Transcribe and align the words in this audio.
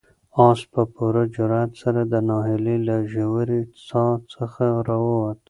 آس 0.47 0.59
په 0.73 0.81
پوره 0.93 1.23
جرئت 1.35 1.71
سره 1.81 2.01
د 2.13 2.13
ناهیلۍ 2.29 2.77
له 2.87 2.97
ژورې 3.11 3.61
څاه 3.87 4.13
څخه 4.33 4.65
راووت. 4.87 5.37